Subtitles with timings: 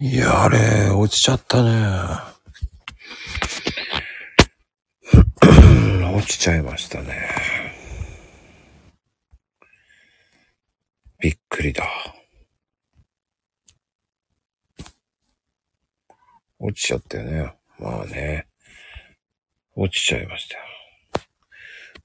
[0.00, 1.70] いや、あれ、落ちちゃったね。
[6.14, 7.28] 落ちちゃいましたね。
[11.18, 11.84] びっくりだ。
[16.60, 17.56] 落ちちゃったよね。
[17.80, 18.46] まあね。
[19.74, 20.58] 落ちちゃいました。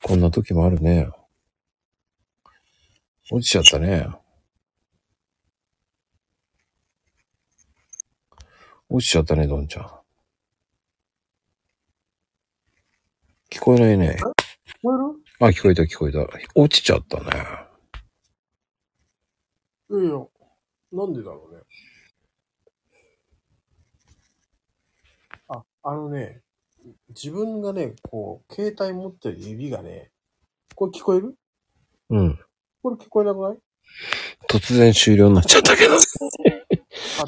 [0.01, 1.11] こんな時もあるね。
[3.29, 4.22] 落ちちゃったね。
[8.93, 9.89] 落ちちゃったね、どんちゃん。
[13.49, 14.17] 聞こえないね。
[14.19, 14.23] 聞
[14.83, 15.47] こえる？
[15.47, 16.27] あ、聞こえた聞こえた。
[16.53, 17.25] 落ちちゃったね。
[19.89, 20.11] いやいや、
[20.91, 21.61] なんでだろうね。
[25.47, 26.41] あ、あのね、
[27.09, 30.11] 自分がね、こう、携帯持ってる指がね、
[30.75, 31.35] これ聞こえる？
[32.11, 32.39] うん。
[32.83, 33.57] これ聞こえなくない？
[34.47, 35.95] 突然終了になっちゃったけど。
[37.19, 37.25] あ、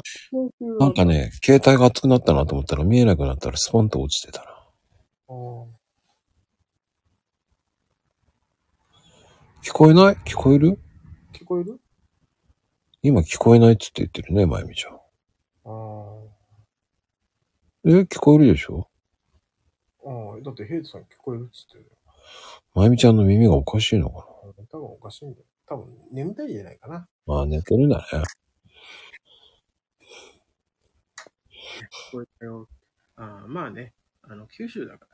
[0.80, 5.36] なんかね、携帯が熱くなったなと思ったら見えなくなったらスポンと落ちてたな。
[5.36, 5.76] うん
[9.62, 10.14] 聞こえない？
[10.24, 10.78] 聞こえる？
[11.32, 11.80] 聞こえる？
[13.02, 14.92] 今聞こえないっつって言ってるね、まゆみちゃん。
[17.88, 18.88] え、聞こえるでしょ？
[20.04, 21.90] ああ、だってヘイトさん聞こえるっつってる
[22.74, 24.54] まゆみちゃんの耳がおかしいのかよ。
[24.70, 25.46] 多分おかしいんだよ。
[25.68, 26.94] 多分眠たいんじゃないかな。
[26.94, 28.22] なまあ寝てるんだね。
[32.10, 32.68] こえたよ。
[33.16, 35.06] ああ、まあね、あの、九州だか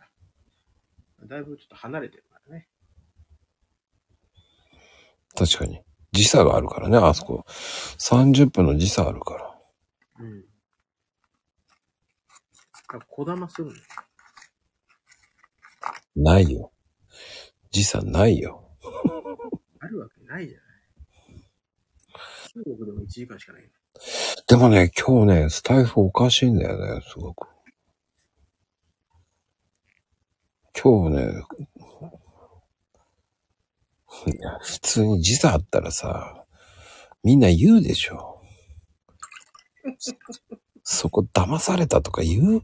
[1.20, 1.26] ら。
[1.26, 2.68] だいぶちょっと離れてるからね。
[5.36, 5.80] 確かに。
[6.12, 7.44] 時差があるからね、あそこ。
[7.46, 9.58] 30分の時差あるから。
[10.20, 10.44] うん。
[12.88, 13.72] あ、こだまするの
[16.16, 16.72] ないよ。
[17.70, 18.68] 時差ないよ。
[19.80, 20.72] あるわけないじゃない。
[22.52, 23.70] 中国でも1時間しかないよ。
[24.52, 27.48] でもね、今日ね、スタイフおかしいんだよね、すごく。
[30.78, 31.22] 今日ね、
[34.26, 36.44] いや、普通に時差あったらさ、
[37.24, 38.42] みんな言うでしょ。
[40.82, 42.62] そこ騙されたとか言う？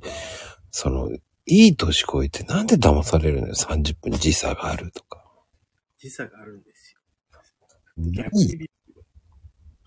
[0.70, 1.08] その、
[1.46, 5.24] いい年こいてなんで騙されるのよ、30分時差があるとか。
[5.96, 7.00] 時差があるんですよ。
[7.96, 8.70] ない逆にびっくり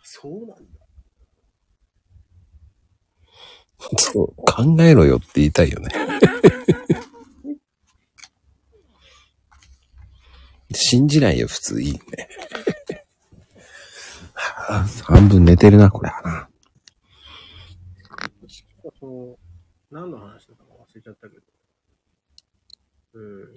[0.02, 0.56] そうなんだ。
[0.58, 0.62] そう、
[3.82, 5.90] 考えろよって言いたいよね。
[10.74, 12.00] 信じないよ、普通いいね。
[14.34, 16.50] は あ半分寝てるな、これはな。
[19.00, 19.38] その、
[19.90, 21.42] 何の話だったか忘れちゃったけど。
[23.14, 23.54] うん、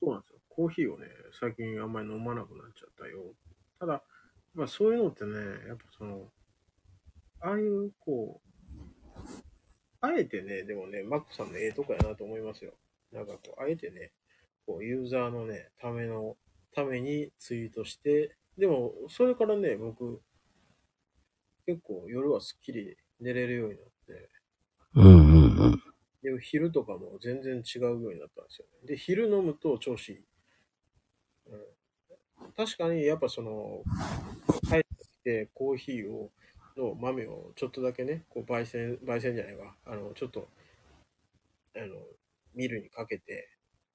[0.00, 0.38] そうなんですよ。
[0.48, 1.06] コーヒーをね、
[1.38, 3.34] 最近あんまり飲まなくなっちゃったよ。
[3.78, 4.02] ただ、
[4.54, 5.38] まあそういうのってね、
[5.68, 6.32] やっぱその、
[7.40, 8.55] ああいう、こう、
[10.00, 12.72] あえてね、でもね、マックさんのええとこやなと思いますよ。
[13.12, 14.12] なんかこう、あえてね、
[14.66, 16.36] こう、ユーザーのね、ための、
[16.74, 20.20] ためにツイートして、でも、それからね、僕、
[21.66, 24.30] 結構夜はすっきり寝れるようになって、
[24.94, 25.82] うんうんうん。
[26.22, 28.86] で、昼とかも全然違うようになったんですよね。
[28.86, 30.24] で、昼飲むと調子いい。
[31.48, 33.82] うん、確かに、やっぱその、
[34.68, 36.30] 帰ってきてコーヒーを、
[36.76, 39.74] の豆をちょっとだけね、こう焙煎、焙煎じゃないわ。
[39.86, 40.48] あの、ちょっと、
[41.74, 41.96] あの、
[42.54, 43.48] ミルにかけて、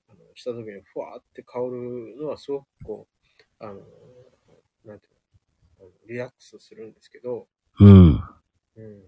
[0.09, 3.07] あの、した時にふわーって香るのはすごくこ
[3.59, 3.73] う、あの、
[4.85, 5.13] なんていう
[5.79, 7.47] の、あのリラックスするんですけど、
[7.79, 8.23] うん。
[8.75, 9.03] うん。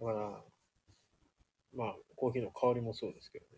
[0.00, 0.42] だから、
[1.74, 3.50] まあ、コーヒーの香りもそうですけどね。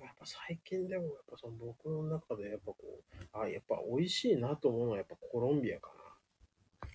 [0.00, 6.05] やっぱ最近でも、やっぱその僕の中で、やっぱこう、あ、やっぱ美味しいなと思うのは、やっぱコロンビアかお
[6.82, 6.88] な。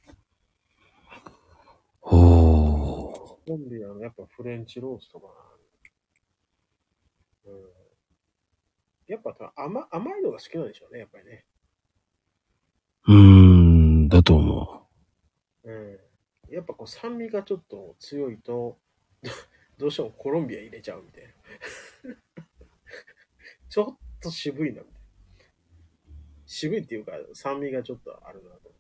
[2.03, 2.09] ー。
[2.09, 5.33] コロンビアのやっぱフレンチローストかな。
[7.51, 7.81] うん。
[9.07, 11.45] やっぱ甘甘いのが好きなんでしょうね、やっぱりね。
[13.07, 14.87] うーん、だと思
[15.63, 15.99] うん。
[16.49, 18.77] やっぱこう酸味がちょっと強いと、
[19.21, 19.29] ど
[19.79, 21.33] どうしてもコロンビア入れちゃうみたいな。
[23.69, 25.01] ちょっと渋いなみたいな。
[26.45, 28.73] 渋いっていうか酸味がちょっとあるなと。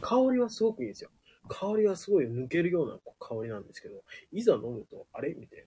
[0.00, 1.10] 香りはすごくいいんですよ。
[1.48, 4.02] 香りはすごい抜けるような香りなんですけど、
[4.32, 5.34] いざ飲むと、あれ？
[5.34, 5.64] みたい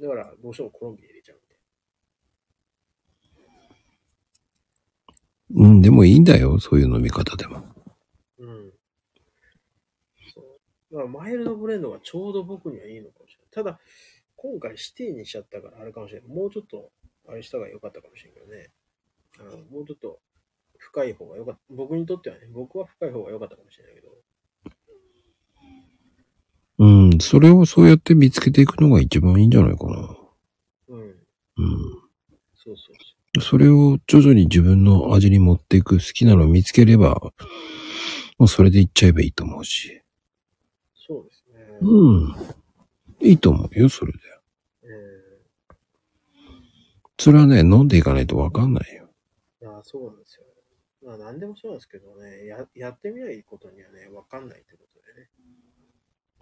[0.00, 0.08] な。
[0.08, 1.58] だから、どうしてもコロンビア入れちゃうみたい
[5.50, 5.68] う。
[5.68, 7.60] うん、でもいいんだよ、そういう飲み方でも。
[7.60, 7.74] な。
[8.38, 8.72] うん。
[10.34, 10.44] そう。
[10.94, 13.48] だから、マイルドブレンドがちょうど僕にはいいのかもしれない。
[13.50, 13.78] ただ、
[14.36, 16.28] 今回シティにしちゃったからあれかもしれない。
[16.28, 16.90] もうちょっと、
[17.28, 18.70] あれした方が良かったかもしれんけどね。
[19.38, 20.20] あのもうちょっと
[20.84, 21.60] 深い方が良かった。
[21.70, 24.14] 僕にとってはね、僕は深い方が良かったかもしれないけど、
[26.78, 27.18] うん。
[27.20, 30.16] それをそうやって見つけていくのが一番いいんじゃないかな。
[30.88, 31.00] うん。
[31.00, 31.14] うん。
[32.54, 32.96] そうそう
[33.36, 37.20] そそれを徐々に自分の味に持っていく好きなのを見つければ、
[38.38, 39.88] もうそれでいっちゃえばいいと思うし。
[39.88, 40.02] う。
[40.94, 41.78] そうですね。
[41.80, 43.28] うん。
[43.28, 44.18] いいと思うよ、それで。
[44.84, 44.86] え
[47.18, 49.08] それはね、飲んでいかないとわかんないよ。
[49.62, 50.43] ー、いや、そうなんですよ。
[51.04, 55.28] まあ、何でもそうですけどね、ややってみないことにはね、わかんないってことでね。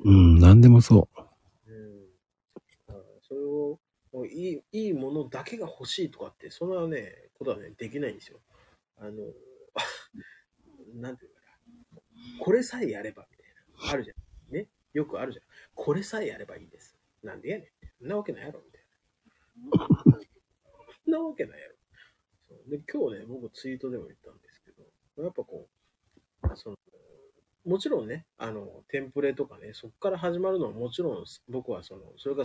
[0.05, 1.09] うん、なんでもそ
[1.67, 2.07] うん。
[2.87, 3.81] だからそれを、
[4.13, 8.41] もういい、いいものだけが欲しいとかって、そんなね、ことはね、できないんですよ。
[8.99, 9.33] あの、
[10.95, 11.47] なんていうのか
[12.39, 12.45] な。
[12.45, 13.47] これさえやれば、みたい
[13.89, 13.93] な。
[13.93, 14.15] あるじゃ
[14.53, 14.55] ん。
[14.55, 14.69] ね？
[14.93, 15.45] よくあるじゃん。
[15.75, 16.97] これさえやればいいです。
[17.23, 18.85] なんでやねんんなわけないやろ、みたい
[20.13, 20.19] な。
[21.05, 21.75] そんなわけないやろ。
[22.69, 24.52] で、今日ね、僕ツイートでも言ったんです
[25.19, 25.67] やっぱこ
[26.45, 26.77] う、その、
[27.65, 32.45] もちろんね、あの、テンプレとかね、そこから始まるのはもちろん、僕はその、それが、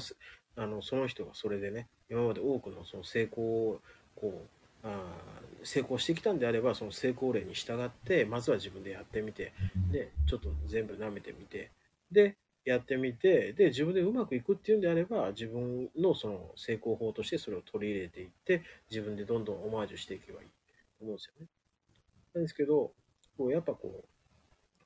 [0.55, 3.81] あの、その人がそれでね、今まで多くのその成功を、
[4.15, 5.15] こう、あ
[5.63, 9.53] 成功してきたんであれば、その成功例に従って、まずは自分でやってみて、
[9.91, 11.71] で、ちょっと全部舐めてみて、
[12.11, 18.61] で、やってみて、で、自分でうまくいくっていうんであれば、自分のその成功法としてそれを取り入れていって、
[18.91, 21.47] 自分でどんどんオマージュしていけばいいと思うんですよね。
[22.33, 22.93] なんですけど、
[23.37, 24.07] こうやっぱこう、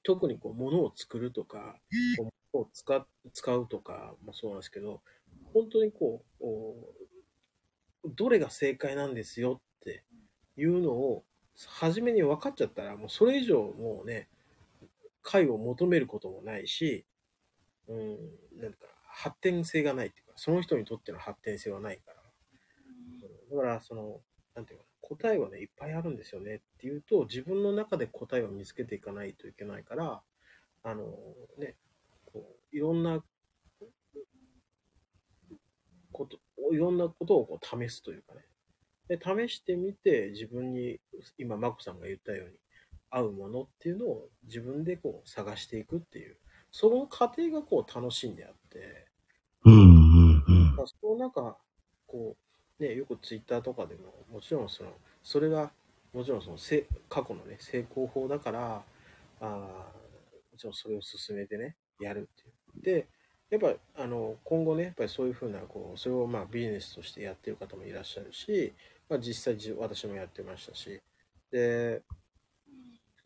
[0.04, 1.76] 特にこう物を作るとか、
[2.18, 5.02] こう物を使っ使うとかもそうなんですけど、
[5.54, 10.04] 本当にこう、おどれが正解なんですよって
[10.58, 11.24] いうのを、
[11.68, 14.28] 初めに分かっちゃったら、もうそれ以上もうね、
[15.22, 17.06] 解を求めることもないし、
[17.88, 18.18] うん、
[18.60, 22.22] なんか発展性がないっていうか、その人にとっての発展性はないから。
[23.52, 23.58] うん。
[23.58, 24.22] だから、その、
[24.56, 30.22] なんていうかな、答えはね、いっぱいあるんですよねっていうと、自分の中で答えを見つけていかないといけないから、
[30.84, 31.06] あの、
[31.58, 31.76] ね、
[32.26, 33.22] こう、いろんな
[36.14, 36.40] こと、
[36.72, 38.46] いろんなことをこう試すというかね。
[39.10, 41.02] で、試してみて、自分に、
[41.38, 42.56] 今、マコさんが言ったように、
[43.10, 46.38] 合うものっていうのを自分でこう探していくっていう、
[46.72, 49.08] その過程がこう楽しんであって、
[49.66, 49.70] う。
[49.70, 51.58] うん、うん、うんまあ、その中、
[52.08, 52.51] こう、
[52.82, 54.92] ね、よくツイッターとかでも、もちろんその、
[55.24, 55.72] それが、
[56.14, 58.84] もちろんそのせ過去のね、成功法だから、
[59.40, 62.98] あもちろんそれを進めてね、やるっていう。
[63.00, 63.08] で、
[63.52, 63.62] やっ
[63.96, 68.74] ぱ、あの、今後ね、やっぱりそういうふうな、こう、それをまあビジネスとしてやってる方もいらっしゃるし、
[69.08, 71.00] まあ実際じ私もやってましたし、
[71.52, 72.02] で、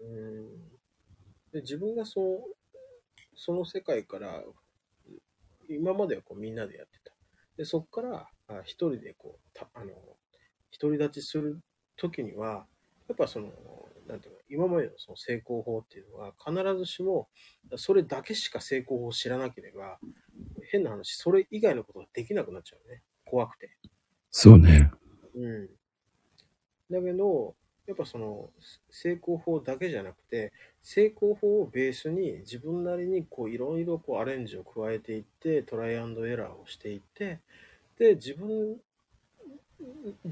[0.02, 0.50] うん、
[1.54, 2.56] で自分がそう、
[3.36, 4.44] その世界から、
[5.70, 7.14] 今まではこうみんなでやってた。
[7.58, 9.94] で、そこからあ一人でこう、たあの、
[10.80, 11.60] 独り立ちする
[11.96, 12.68] ときには、
[13.08, 13.52] やっぱその、
[14.08, 17.30] なんていうか、今までのその成功法っていうのは、必ずしも、
[17.76, 20.00] それだけしか成功法を知らなければ、
[20.72, 23.02] 変な話、それ以外のことができなくなっちゃうね。
[23.26, 23.78] 怖くて。
[24.32, 24.92] そうね。
[25.36, 25.70] うん。
[26.92, 27.56] だけど、
[27.88, 28.50] やっぱその
[28.90, 37.42] 成功法だけじゃなくて、成功法をベースに自分なりにこういろいろこうアレンジを加えていって、トライアンドエラーをしていって、
[37.98, 38.78] で、自分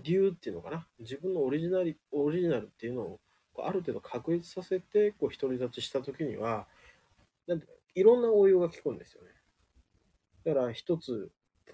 [0.03, 0.87] 流っていうのかな？
[0.99, 3.19] 自分のオリジナル、オリジナルっていうのを
[3.59, 6.67] ある程度確立させて、こう独り立ちしたときには、
[7.47, 9.29] なんていろんな応用が効くんですよね。
[10.45, 11.31] だから一つ、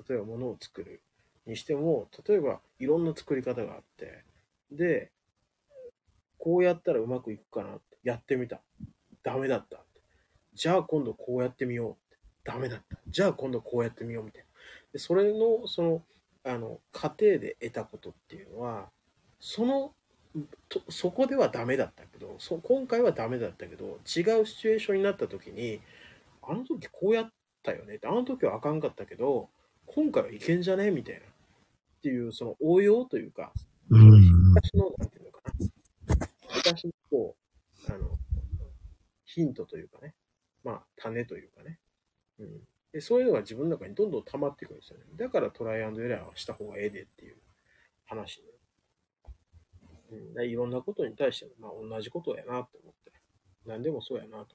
[0.08, 1.02] 例えば物を作る
[1.46, 4.24] にしても、例えばいろんな作り方があって、
[4.72, 5.12] で、
[6.38, 8.62] こうやったらうまくいくかなってやってみた。
[9.24, 9.84] ダメだった。
[10.54, 12.16] じゃあ今度こうやってみよう。
[12.44, 12.98] ダメだった。
[13.08, 14.49] じゃあ今度こうやってみようみたいな。
[14.94, 16.04] で、それの、その、
[16.44, 18.90] あの、過程で得たことっていうのは、
[19.40, 19.94] その、
[20.70, 25.82] とそこではダメだったけどそ、今回はダメだったけど、違うシチュエーションになった時に、
[26.44, 27.32] あの時こうやっ
[27.64, 29.50] たよねって、あの時はあかんかったけど、
[29.88, 31.22] 今回はいけんじゃねみたいな。
[31.22, 33.52] っていう、その応用というか、
[33.90, 34.54] うん。
[34.54, 35.54] 昔の、なんていうのかな。
[36.56, 37.36] 昔の、こ
[37.90, 38.18] う、あの、
[39.26, 40.14] ヒントというかね。
[40.64, 41.80] まあ、種というかね。
[42.40, 42.62] うん。
[42.92, 45.06] で、そういうのが自分の中にどんどん溜まっていくんですよね。
[45.16, 47.38] だからトライアンドエラーをした方がええでっていう
[48.06, 48.46] 話ね。
[50.12, 50.34] うん。
[50.34, 53.12] でいろんなことに対しても、まあ、同じことやなって思って。
[53.66, 54.54] 何でもそうやなと思って。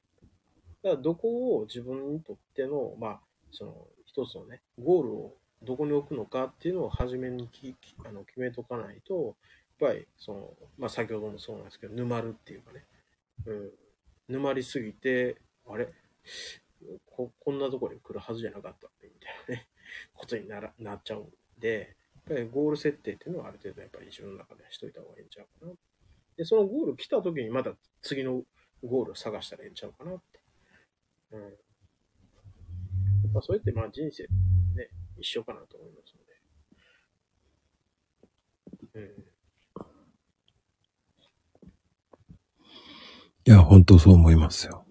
[0.83, 3.21] だから、どこを自分にとっての、まあ、
[3.53, 9.37] その、一つのね、ゴールをどこに置くのかっていうのを初めにききあの決めとかないと、
[9.81, 12.85] やっぱり、その、まあ、先ほどもそうなんですけど、沼るっていうかね、
[13.47, 13.71] うん、
[14.29, 15.37] 沼りすぎて、
[15.69, 15.89] あれ？
[17.07, 19.69] ここんなとこに来るはずじゃなかった、みたいなね、
[20.15, 25.73] ことにならなっちゃうんで、やっぱりゴール設定っていうのはある程度やっぱり自分の中でしといた方がいいんちゃうかな。
[26.37, 28.45] で、そのゴール来た時にまた次の
[28.83, 30.41] ゴールを探したらいいんちゃうかなって。
[31.33, 31.59] うん。
[33.33, 34.25] まあ、それってまあ人生
[34.75, 36.35] ね、一緒かなと思いますので。
[38.95, 39.35] うん。
[43.47, 44.87] いや、本当そう思いますよ。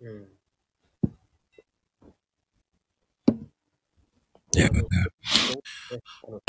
[0.00, 0.28] うん。
[4.58, 4.86] いや、ね、ね、
[6.26, 6.40] あの、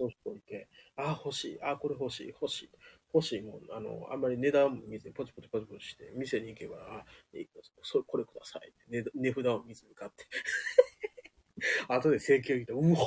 [0.00, 2.70] どうしておいて、あ、欲しい、あ、これ欲しい、欲しい、
[3.14, 7.48] 欲しいもん、あの、あんまり値段も見ずにポチポチポチポチして、店に行けば、あ、いい
[7.82, 8.72] それこれください。
[8.88, 10.24] 値値札を見ずに買って。
[11.88, 12.98] 後で請求来て、うわ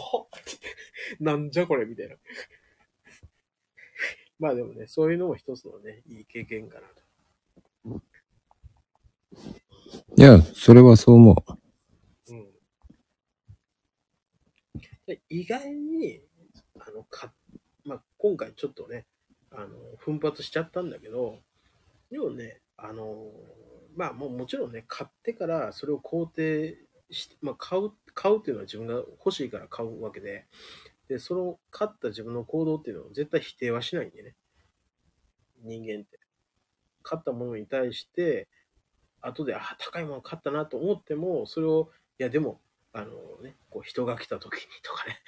[1.20, 2.16] なんじゃこれみたいな。
[4.40, 7.00] まあでもね、そういうのも一つのね、いい経験かなと。
[10.18, 11.36] いや、それはそう思う。
[12.34, 12.48] うん。
[14.82, 14.90] で
[15.30, 16.22] 意外に、
[16.80, 17.34] あの、か、
[17.84, 19.06] まあ、今回ちょっとね、
[19.52, 21.40] あの、奮発しちゃったんだけど、
[22.12, 23.32] でもね、あの、
[23.96, 26.78] まあ、もうもちろんね、買ってからそれを肯定
[27.12, 30.46] して、まあ、買う、買うっていうのは自分が欲しいから買うわけで、
[31.08, 34.36] で、その買った自分の行動っていうのを絶対否定はしないんでね。
[35.64, 36.20] 人間って。
[37.02, 38.48] 買ったものに対して、
[39.22, 41.90] 後で、あ、高いもの買ったなと思っても、それを、
[42.20, 43.12] いや、でも、あの
[43.44, 45.20] ね、こう人が来た時にとかね、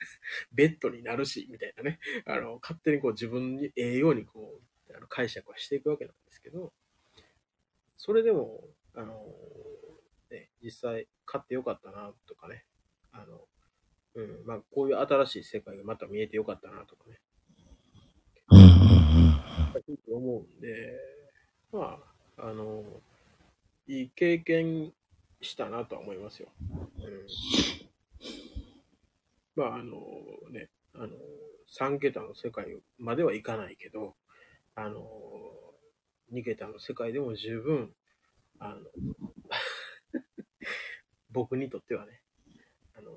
[0.52, 6.72] ベッドになるし、みたいなね、あの、勝手にこう自分にええようにこう、あの解釈はしていくわけなんですけど、
[7.96, 9.34] それでも、あの、
[10.30, 12.66] ね、実際買ってよかったなとかね、
[13.12, 13.48] あの、
[14.14, 17.20] うん、まあ、こういう新しい世界がまた見えてよかったなとかね、
[18.50, 20.16] うん。
[20.16, 20.98] 思うんで、
[21.72, 21.98] ま
[22.36, 22.84] あ、あの、
[23.86, 24.92] いい経験
[25.40, 26.48] したなとは思いますよ。
[29.56, 29.94] まあ、あの
[30.50, 31.08] ね、あの、
[31.78, 32.66] 3桁の世界
[32.98, 34.14] まではいかないけど、
[34.74, 35.02] あの、
[36.32, 37.94] 2桁の世界でも十分、
[38.58, 38.80] あの、
[41.30, 42.20] 僕にとってはね、
[42.94, 43.12] あの、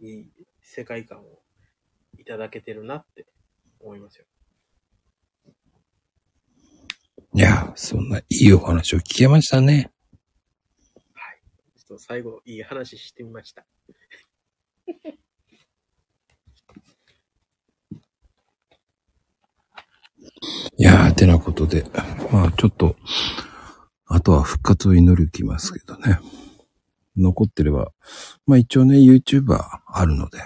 [0.00, 1.42] いい世界観を
[2.18, 3.26] いただけてるなって
[3.80, 4.26] 思いますよ。
[7.32, 9.90] いや、そんないいお話を聞けましたね。
[11.90, 13.66] と最後、いい話してみました。
[20.76, 21.84] いやー、てなことで、
[22.32, 22.96] まあちょっと、
[24.06, 26.20] あとは復活を祈るきますけどね。
[27.16, 27.92] 残ってれば、
[28.46, 30.38] まあ一応ね、YouTuber あるので、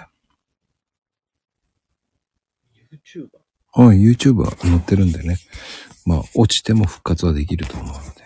[2.90, 3.28] YouTuber?
[3.72, 5.36] はい、YouTuber 載ってるんでね。
[6.06, 8.23] まあ落ちても復活はできると思うので。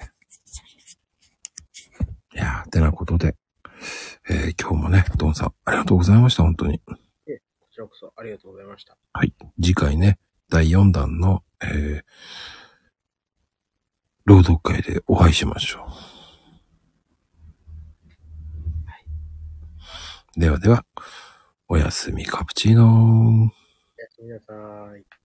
[2.69, 3.37] てなことで、
[4.29, 6.81] えー今日もね、ドンさん、ありがとうございました、本当に。
[6.81, 6.95] こ
[7.71, 8.97] ちらこそありがとうございました。
[9.13, 9.33] はい。
[9.63, 12.03] 次回ね、第4弾の、えー、
[14.25, 15.87] 朗読会でお会いしましょ
[20.37, 20.41] う。
[20.41, 20.85] ではでは、
[21.69, 22.87] おやすみカプチーノー。
[22.89, 24.53] おやすみなさ
[24.97, 25.18] い。